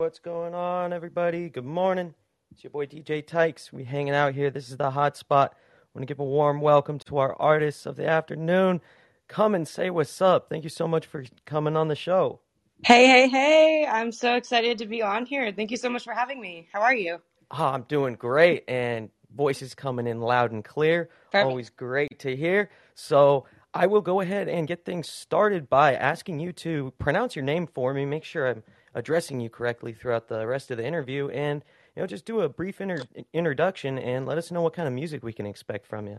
[0.00, 1.50] What's going on, everybody?
[1.50, 2.14] Good morning.
[2.50, 3.70] It's your boy DJ Tykes.
[3.70, 4.48] We hanging out here.
[4.48, 5.52] This is the hot spot.
[5.52, 8.80] I want to give a warm welcome to our artists of the afternoon.
[9.28, 10.48] Come and say what's up.
[10.48, 12.40] Thank you so much for coming on the show.
[12.82, 13.86] Hey, hey, hey.
[13.86, 15.52] I'm so excited to be on here.
[15.52, 16.66] Thank you so much for having me.
[16.72, 17.18] How are you?
[17.50, 21.10] Oh, I'm doing great, and voices coming in loud and clear.
[21.30, 21.46] Perfect.
[21.46, 22.70] Always great to hear.
[22.94, 23.44] So
[23.74, 27.66] I will go ahead and get things started by asking you to pronounce your name
[27.66, 28.06] for me.
[28.06, 28.62] Make sure I'm
[28.94, 31.64] addressing you correctly throughout the rest of the interview, and
[31.94, 34.94] you know, just do a brief inter- introduction and let us know what kind of
[34.94, 36.18] music we can expect from you.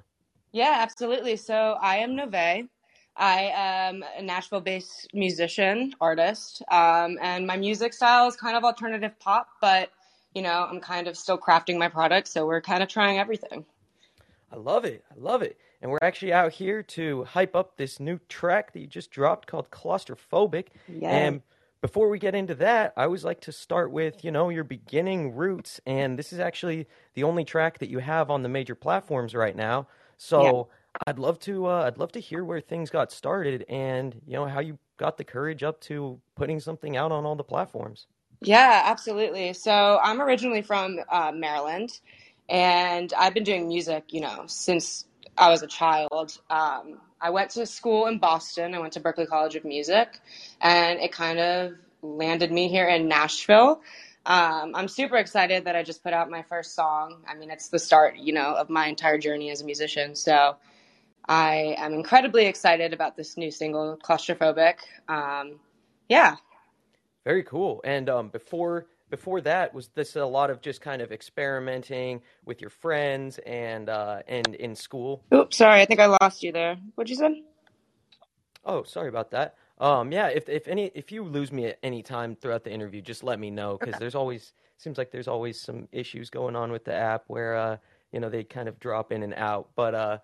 [0.51, 1.37] Yeah, absolutely.
[1.37, 2.67] So I am Nové.
[3.15, 8.63] I am a Nashville based musician, artist, um, and my music style is kind of
[8.63, 9.89] alternative pop, but
[10.33, 13.65] you know, I'm kind of still crafting my product, so we're kind of trying everything.
[14.51, 15.03] I love it.
[15.11, 15.57] I love it.
[15.81, 19.47] And we're actually out here to hype up this new track that you just dropped
[19.47, 20.67] called Claustrophobic.
[20.87, 21.09] Yeah.
[21.09, 21.41] And
[21.81, 25.35] before we get into that, I always like to start with, you know, your beginning
[25.35, 25.81] roots.
[25.85, 29.55] And this is actually the only track that you have on the major platforms right
[29.55, 29.87] now.
[30.17, 30.69] So
[31.07, 34.45] I'd love to uh, I'd love to hear where things got started and, you know,
[34.45, 38.05] how you got the courage up to putting something out on all the platforms.
[38.41, 39.53] Yeah, absolutely.
[39.53, 41.99] So I'm originally from uh, Maryland,
[42.49, 45.05] and I've been doing music, you know, since
[45.37, 46.39] I was a child.
[46.49, 48.73] Um, I went to school in Boston.
[48.73, 50.19] I went to Berklee College of Music,
[50.59, 53.81] and it kind of landed me here in Nashville.
[54.25, 57.23] Um, I'm super excited that I just put out my first song.
[57.27, 60.15] I mean, it's the start, you know, of my entire journey as a musician.
[60.15, 60.57] So
[61.27, 64.75] I am incredibly excited about this new single, Claustrophobic.
[65.07, 65.59] Um,
[66.09, 66.35] yeah.
[67.23, 67.81] Very cool.
[67.83, 72.61] And um, before before that, was this a lot of just kind of experimenting with
[72.61, 75.23] your friends and uh, and in school?
[75.31, 76.77] Oops, sorry, I think I lost you there.
[76.95, 77.43] What'd you say?
[78.65, 79.55] Oh, sorry about that.
[79.77, 83.01] Um, yeah, if if any if you lose me at any time throughout the interview,
[83.01, 86.71] just let me know because there's always seems like there's always some issues going on
[86.71, 87.77] with the app where uh,
[88.11, 89.69] you know they kind of drop in and out.
[89.75, 90.17] But uh,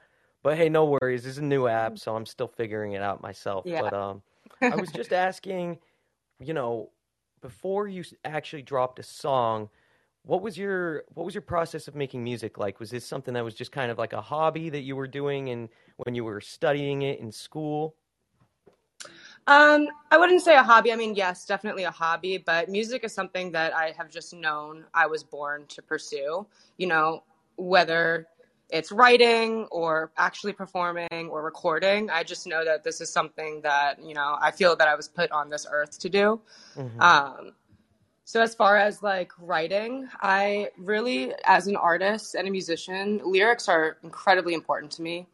[0.44, 1.24] but hey, no worries.
[1.24, 3.66] This is a new app, so I'm still figuring it out myself.
[3.66, 3.82] Yeah.
[3.82, 4.22] But um,
[4.62, 5.80] I was just asking,
[6.40, 6.90] you know,
[7.42, 9.70] before you actually dropped a song,
[10.24, 12.80] what was your what was your process of making music like?
[12.80, 15.50] Was this something that was just kind of like a hobby that you were doing
[15.50, 17.96] and when you were studying it in school?
[19.48, 20.92] Um, I wouldn't say a hobby.
[20.92, 24.84] I mean, yes, definitely a hobby, but music is something that I have just known
[24.94, 26.46] I was born to pursue.
[26.78, 27.24] You know,
[27.56, 28.28] whether
[28.70, 34.04] it's writing or actually performing or recording, I just know that this is something that,
[34.04, 36.42] you know, I feel that I was put on this earth to do.
[36.76, 37.02] Mhm.
[37.02, 37.52] Um,
[38.26, 43.70] so as far as like writing, I really, as an artist and a musician, lyrics
[43.70, 45.28] are incredibly important to me,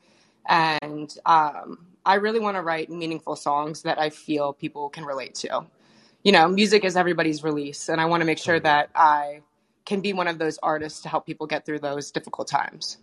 [0.45, 5.33] and um, I really want to write meaningful songs that I feel people can relate
[5.35, 5.66] to.
[6.22, 9.41] You know, music is everybody's release, and I want to make sure that I
[9.85, 12.97] can be one of those artists to help people get through those difficult times.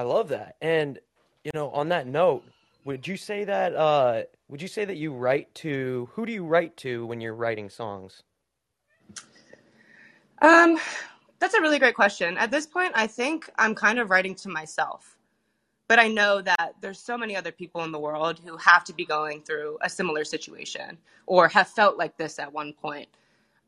[0.00, 0.56] I love that.
[0.62, 0.98] And
[1.44, 2.42] you know, on that note,
[2.86, 6.46] would you say that uh would you say that you write to who do you
[6.46, 8.22] write to when you're writing songs?
[10.40, 10.78] Um,
[11.38, 12.38] that's a really great question.
[12.38, 15.18] At this point, I think I'm kind of writing to myself.
[15.86, 18.94] But I know that there's so many other people in the world who have to
[18.94, 20.96] be going through a similar situation
[21.26, 23.08] or have felt like this at one point.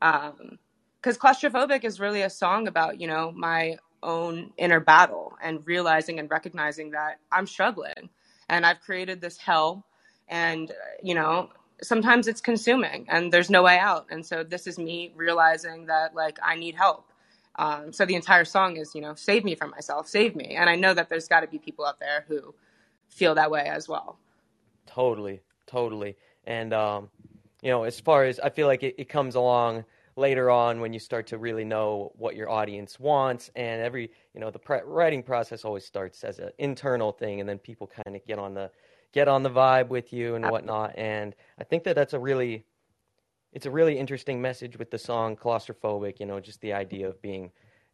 [0.01, 0.57] Um,
[0.99, 6.19] because claustrophobic is really a song about, you know, my own inner battle and realizing
[6.19, 8.09] and recognizing that I'm struggling
[8.49, 9.85] and I've created this hell
[10.27, 10.71] and,
[11.01, 11.49] you know,
[11.81, 14.07] sometimes it's consuming and there's no way out.
[14.09, 17.09] And so this is me realizing that like I need help.
[17.55, 20.55] Um, so the entire song is, you know, save me from myself, save me.
[20.55, 22.55] And I know that there's got to be people out there who
[23.09, 24.17] feel that way as well.
[24.87, 26.17] Totally, totally.
[26.45, 27.09] And um,
[27.61, 29.85] you know, as far as I feel like it, it comes along
[30.15, 34.39] later on when you start to really know what your audience wants and every, you
[34.39, 38.15] know, the pre- writing process always starts as an internal thing and then people kind
[38.15, 38.69] of get on the
[39.11, 40.93] get on the vibe with you and whatnot.
[40.97, 42.65] And I think that that's a really
[43.51, 47.21] it's a really interesting message with the song claustrophobic you know just the idea of
[47.21, 47.51] being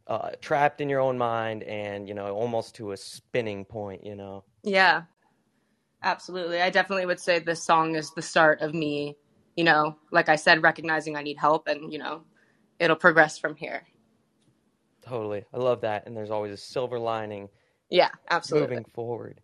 [0.07, 4.15] uh, trapped in your own mind and you know almost to a spinning point you
[4.15, 5.03] know Yeah,
[6.03, 6.61] absolutely.
[6.61, 9.17] I definitely would say this song is the start of me,
[9.59, 12.21] you know, like I said, recognizing I need help and, you know,
[12.79, 13.83] it'll progress from here.
[15.01, 15.43] totally.
[15.53, 16.07] I love that.
[16.07, 17.49] And there's always a silver lining
[17.89, 18.77] Yeah, absolutely.
[18.77, 19.41] moving forward.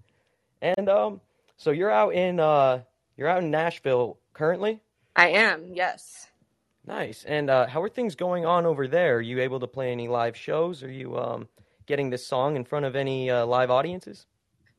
[0.62, 1.20] And um
[1.58, 2.84] so you're out in uh
[3.18, 4.82] you're out in nashville currently?
[5.18, 6.28] I am, yes.
[6.88, 7.26] nice.
[7.26, 9.18] And uh how are things going on over there?
[9.18, 10.82] Are you able to play any live shows?
[10.82, 11.50] Are you um
[11.88, 14.28] getting this song in front of any uh, live audiences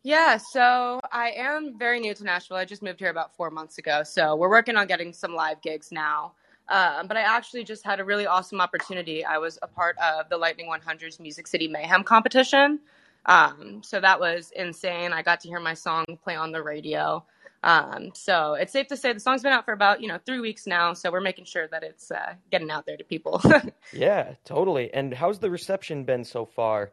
[0.07, 2.57] Yeah, so I am very new to Nashville.
[2.57, 4.05] I just moved here about four months ago.
[4.05, 6.35] So we're working on getting some live gigs now.
[6.69, 9.25] Um, but I actually just had a really awesome opportunity.
[9.25, 12.79] I was a part of the Lightning 100's Music City Mayhem competition.
[13.25, 15.13] Um, so that was insane.
[15.13, 17.25] I got to hear my song play on the radio.
[17.65, 20.39] Um, so it's safe to say the song's been out for about you know three
[20.39, 20.93] weeks now.
[20.93, 23.43] So we're making sure that it's uh, getting out there to people.
[23.93, 24.95] yeah, totally.
[24.95, 26.93] And how's the reception been so far?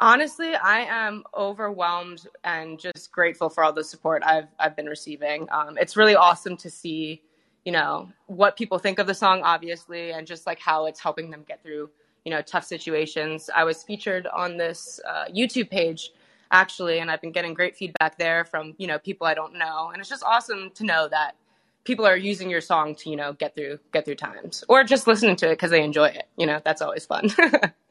[0.00, 5.48] Honestly, I am overwhelmed and just grateful for all the support I've I've been receiving.
[5.50, 7.22] Um, it's really awesome to see,
[7.64, 11.30] you know, what people think of the song, obviously, and just like how it's helping
[11.30, 11.90] them get through,
[12.24, 13.50] you know, tough situations.
[13.52, 16.12] I was featured on this uh, YouTube page
[16.52, 19.90] actually, and I've been getting great feedback there from you know people I don't know,
[19.92, 21.34] and it's just awesome to know that
[21.82, 25.08] people are using your song to you know get through get through times or just
[25.08, 26.28] listening to it because they enjoy it.
[26.36, 27.30] You know, that's always fun.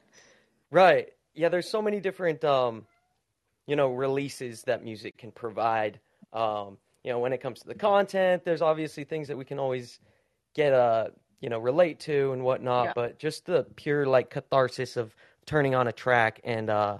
[0.70, 2.84] right yeah, there's so many different, um,
[3.66, 6.00] you know, releases that music can provide.
[6.32, 9.58] Um, you know, when it comes to the content, there's obviously things that we can
[9.58, 10.00] always
[10.54, 11.08] get, uh,
[11.40, 12.86] you know, relate to and whatnot.
[12.86, 12.92] Yeah.
[12.94, 15.14] But just the pure like catharsis of
[15.46, 16.98] turning on a track and uh,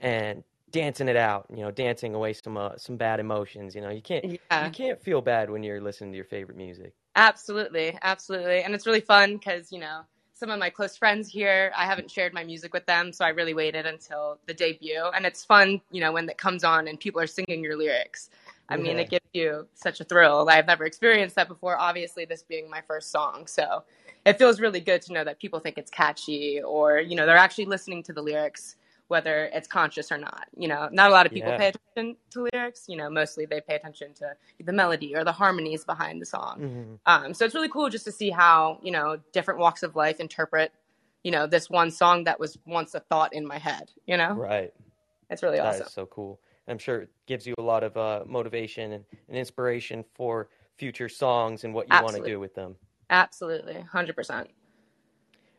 [0.00, 0.42] and
[0.72, 1.46] dancing it out.
[1.48, 3.76] You know, dancing away some uh, some bad emotions.
[3.76, 4.66] You know, you can't yeah.
[4.66, 6.94] you can't feel bad when you're listening to your favorite music.
[7.14, 10.00] Absolutely, absolutely, and it's really fun because you know
[10.42, 11.70] some of my close friends here.
[11.76, 15.04] I haven't shared my music with them, so I really waited until the debut.
[15.14, 18.28] And it's fun, you know, when it comes on and people are singing your lyrics.
[18.68, 20.48] I mean, it gives you such a thrill.
[20.50, 23.46] I've never experienced that before, obviously, this being my first song.
[23.46, 23.84] So
[24.26, 27.36] it feels really good to know that people think it's catchy or, you know, they're
[27.36, 28.74] actually listening to the lyrics
[29.12, 30.46] whether it's conscious or not.
[30.56, 31.58] You know, not a lot of people yeah.
[31.58, 32.86] pay attention to lyrics.
[32.88, 36.58] You know, mostly they pay attention to the melody or the harmonies behind the song.
[36.58, 36.94] Mm-hmm.
[37.04, 40.18] Um, so it's really cool just to see how you know different walks of life
[40.18, 40.72] interpret,
[41.22, 43.90] you know, this one song that was once a thought in my head.
[44.06, 44.72] You know, right?
[45.28, 45.88] It's really that awesome.
[45.88, 46.40] so cool.
[46.66, 51.08] I'm sure it gives you a lot of uh, motivation and, and, inspiration for future
[51.08, 52.76] songs and what you want to do with them.
[53.10, 54.48] Absolutely, hundred percent.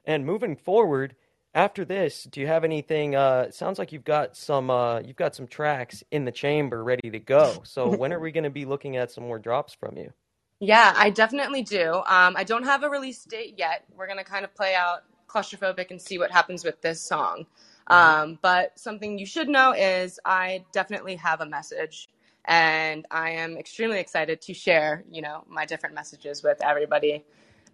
[0.06, 1.16] And moving forward,
[1.54, 3.16] after this, do you have anything?
[3.16, 7.12] Uh, sounds like you've got some uh, you've got some tracks in the chamber ready
[7.12, 7.62] to go.
[7.64, 10.12] So when are we going to be looking at some more drops from you?
[10.60, 11.94] Yeah, I definitely do.
[11.94, 13.84] Um, I don't have a release date yet.
[13.96, 17.46] We're going to kind of play out claustrophobic and see what happens with this song.
[17.90, 17.94] Mm-hmm.
[17.94, 22.08] Um, but something you should know is I definitely have a message,
[22.46, 27.26] and I am extremely excited to share, you know, my different messages with everybody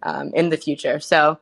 [0.02, 1.00] um, in the future.
[1.00, 1.38] So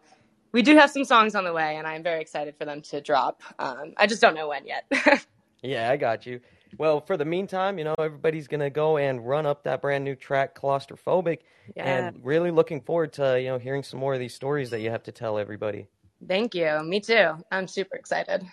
[0.52, 3.00] we do have some songs on the way, and I'm very excited for them to
[3.00, 3.42] drop.
[3.58, 5.26] Um, I just don't know when yet.
[5.62, 6.40] yeah, I got you.
[6.76, 10.04] Well, for the meantime, you know, everybody's going to go and run up that brand
[10.04, 11.38] new track, Claustrophobic,
[11.74, 12.08] yeah.
[12.08, 14.90] and really looking forward to, you know, hearing some more of these stories that you
[14.90, 15.88] have to tell everybody.
[16.26, 16.82] Thank you.
[16.84, 17.32] Me too.
[17.50, 18.44] I'm super excited.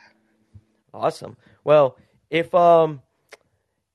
[0.94, 1.36] Awesome.
[1.64, 1.98] Well,
[2.30, 3.02] if um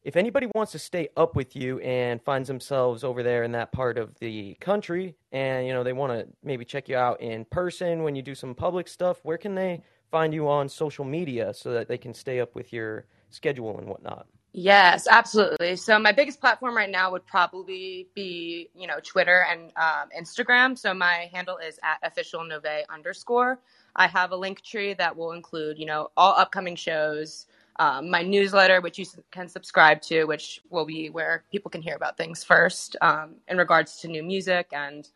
[0.02, 3.70] if anybody wants to stay up with you and finds themselves over there in that
[3.72, 7.44] part of the country and you know they want to maybe check you out in
[7.46, 11.52] person when you do some public stuff where can they find you on social media
[11.54, 14.26] so that they can stay up with your schedule and whatnot?
[14.52, 15.76] Yes absolutely.
[15.76, 20.76] So my biggest platform right now would probably be you know twitter and um, instagram.
[20.76, 23.60] So my handle is at official nove underscore.
[23.94, 27.46] I have a link tree that will include you know all upcoming shows
[27.80, 31.96] um, my newsletter, which you can subscribe to, which will be where people can hear
[31.96, 35.08] about things first um, in regards to new music and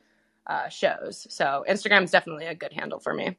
[0.47, 1.27] uh, shows.
[1.29, 3.37] So Instagram is definitely a good handle for me.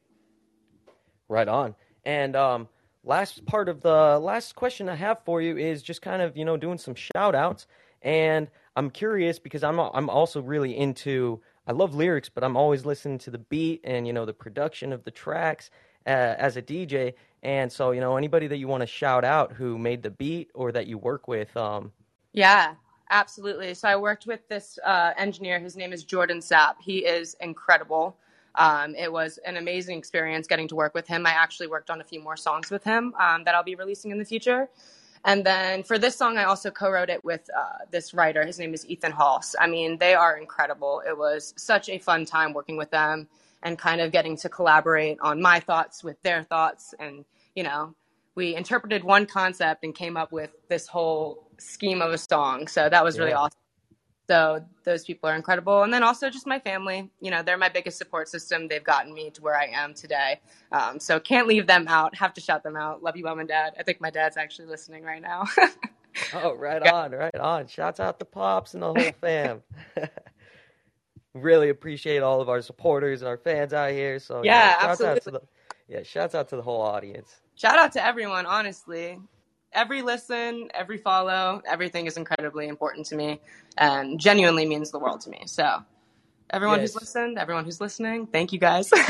[1.27, 1.73] Right on.
[2.05, 2.67] And um,
[3.03, 6.45] last part of the last question I have for you is just kind of you
[6.45, 7.65] know doing some shout outs.
[8.03, 12.85] And I'm curious because I'm I'm also really into I love lyrics, but I'm always
[12.85, 15.71] listening to the beat and you know the production of the tracks
[16.05, 17.15] uh, as a DJ.
[17.45, 20.49] And so, you know, anybody that you want to shout out who made the beat
[20.55, 21.55] or that you work with.
[21.55, 21.91] Um...
[22.33, 22.73] Yeah,
[23.11, 23.75] absolutely.
[23.75, 25.59] So I worked with this uh, engineer.
[25.59, 26.77] His name is Jordan Sapp.
[26.81, 28.17] He is incredible.
[28.55, 31.27] Um, it was an amazing experience getting to work with him.
[31.27, 34.09] I actually worked on a few more songs with him um, that I'll be releasing
[34.09, 34.67] in the future.
[35.23, 38.43] And then for this song, I also co wrote it with uh, this writer.
[38.43, 39.55] His name is Ethan Halse.
[39.59, 41.03] I mean, they are incredible.
[41.07, 43.27] It was such a fun time working with them
[43.61, 47.23] and kind of getting to collaborate on my thoughts with their thoughts and
[47.55, 47.95] you know,
[48.35, 52.67] we interpreted one concept and came up with this whole scheme of a song.
[52.67, 53.37] So that was really yeah.
[53.37, 53.59] awesome.
[54.27, 55.83] So those people are incredible.
[55.83, 58.67] And then also just my family, you know, they're my biggest support system.
[58.67, 60.41] They've gotten me to where I am today.
[60.71, 62.15] Um, so can't leave them out.
[62.15, 63.03] Have to shout them out.
[63.03, 63.73] Love you, mom and dad.
[63.79, 65.45] I think my dad's actually listening right now.
[66.33, 67.67] oh, right on, right on.
[67.67, 69.61] Shouts out the pops and the whole fam.
[71.35, 74.17] really appreciate all of our supporters and our fans out here.
[74.17, 75.31] So yeah, yeah absolutely.
[75.33, 75.41] The,
[75.87, 79.19] yeah, shouts out to the whole audience shout out to everyone, honestly.
[79.73, 83.41] Every listen, every follow, everything is incredibly important to me
[83.77, 85.43] and genuinely means the world to me.
[85.47, 85.83] So
[86.51, 86.93] Everyone Yes.
[86.93, 88.91] who's listened, everyone who's listening, thank you guys.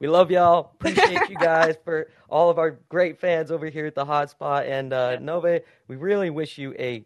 [0.00, 0.72] We love y'all.
[0.74, 4.68] Appreciate you guys for all of our great fans over here at the Hotspot.
[4.68, 7.04] And uh, Nové, we really wish you a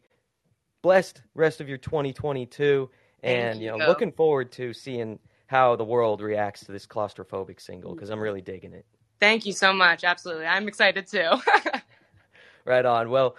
[0.82, 2.90] blessed rest of your 2022.
[3.22, 3.86] And Thank you know, you.
[3.86, 8.42] looking forward to seeing how the world reacts to this claustrophobic single because I'm really
[8.42, 8.84] digging it.
[9.22, 10.04] Thank you so much.
[10.04, 10.46] Absolutely.
[10.46, 11.30] I'm excited too.
[12.64, 13.10] Right on.
[13.10, 13.36] Well,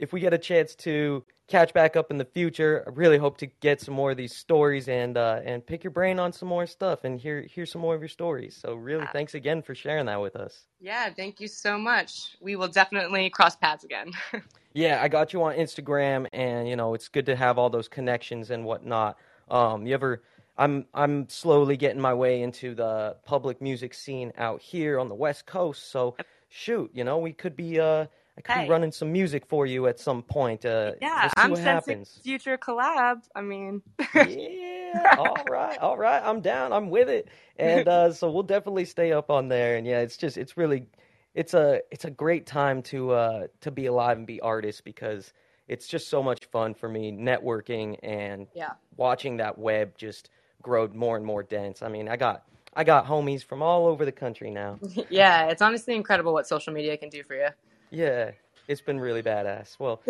[0.00, 3.36] if we get a chance to catch back up in the future, I really hope
[3.38, 6.48] to get some more of these stories and uh, and pick your brain on some
[6.48, 8.56] more stuff and hear hear some more of your stories.
[8.60, 9.10] So really, Ah.
[9.12, 10.66] thanks again for sharing that with us.
[10.80, 12.36] yeah, thank you so much.
[12.40, 14.10] We will definitely cross paths again.
[14.76, 17.86] Yeah, I got you on Instagram, and you know it's good to have all those
[17.86, 19.16] connections and whatnot.
[19.48, 20.24] Um, you ever?
[20.56, 25.14] I'm I'm slowly getting my way into the public music scene out here on the
[25.14, 25.90] West Coast.
[25.90, 26.16] So
[26.48, 28.06] shoot, you know we could be uh
[28.36, 28.64] I could Hey.
[28.64, 30.64] be running some music for you at some point.
[30.64, 32.18] Uh, yeah, I'm what happens.
[32.24, 33.22] future collab.
[33.34, 33.80] I mean,
[34.14, 36.20] yeah, all right, all right.
[36.24, 36.72] I'm down.
[36.72, 37.28] I'm with it.
[37.58, 39.76] And uh, so we'll definitely stay up on there.
[39.76, 40.86] And yeah, it's just it's really
[41.34, 45.32] it's a it's a great time to uh to be alive and be artists because
[45.68, 48.72] it's just so much fun for me networking and yeah.
[48.96, 50.30] watching that web just
[50.64, 51.82] grow more and more dense.
[51.82, 52.42] I mean, I got
[52.74, 54.80] I got homies from all over the country now.
[55.08, 57.48] Yeah, it's honestly incredible what social media can do for you.
[57.90, 58.32] Yeah,
[58.66, 59.78] it's been really badass.
[59.78, 60.02] Well,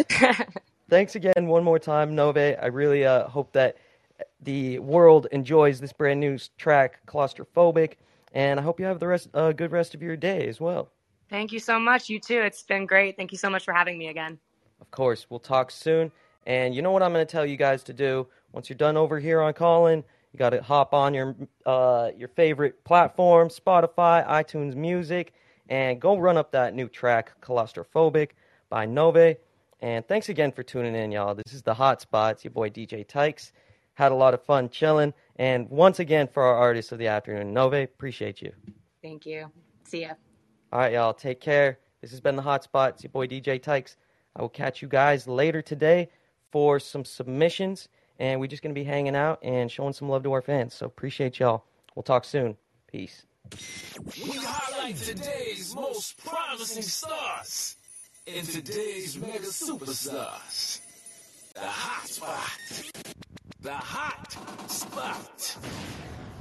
[0.89, 2.59] thanks again one more time, Nové.
[2.63, 3.77] I really uh, hope that
[4.41, 7.95] the world enjoys this brand new track, Claustrophobic,
[8.33, 10.89] and I hope you have the rest a good rest of your day as well.
[11.29, 12.09] Thank you so much.
[12.09, 12.41] You too.
[12.41, 13.17] It's been great.
[13.17, 14.39] Thank you so much for having me again.
[14.81, 16.13] Of course, we'll talk soon.
[16.47, 18.97] And you know what I'm going to tell you guys to do once you're done
[18.97, 20.05] over here on Callin.
[20.35, 25.33] You got to hop on your uh, your favorite platform, Spotify, iTunes Music,
[25.69, 28.31] and go run up that new track, Claustrophobic
[28.69, 29.37] by Nové.
[29.81, 31.37] And thanks again for tuning in, y'all.
[31.37, 32.43] This is the Hot Spots.
[32.43, 33.53] Your boy DJ Tykes
[33.95, 35.15] had a lot of fun chilling.
[35.37, 38.51] And once again, for our artist of the afternoon, Nové, appreciate you.
[39.03, 39.53] Thank you.
[39.85, 40.15] See ya.
[40.73, 41.15] All right, y'all.
[41.15, 41.79] Take care.
[42.01, 42.95] This has been the Hot Spot.
[42.95, 43.97] It's your boy DJ Tykes.
[44.35, 46.09] I will catch you guys later today
[46.51, 50.33] for some submissions, and we're just gonna be hanging out and showing some love to
[50.33, 50.75] our fans.
[50.75, 51.65] So appreciate y'all.
[51.95, 52.57] We'll talk soon.
[52.87, 53.25] Peace.
[54.07, 57.77] We highlight today's most promising stars
[58.27, 60.81] and today's mega superstars.
[61.55, 62.93] The hot spot.
[63.61, 64.33] The hot
[64.71, 65.57] spot.